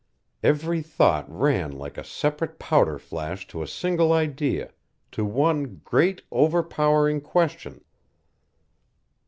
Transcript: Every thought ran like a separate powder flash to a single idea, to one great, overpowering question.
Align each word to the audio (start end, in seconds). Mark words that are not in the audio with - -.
Every 0.41 0.81
thought 0.81 1.29
ran 1.31 1.73
like 1.73 1.95
a 1.95 2.03
separate 2.03 2.57
powder 2.57 2.97
flash 2.97 3.47
to 3.49 3.61
a 3.61 3.67
single 3.67 4.11
idea, 4.11 4.71
to 5.11 5.23
one 5.23 5.75
great, 5.85 6.23
overpowering 6.31 7.21
question. 7.21 7.83